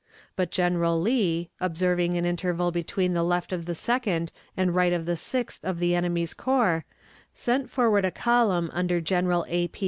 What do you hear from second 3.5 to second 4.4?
of the Second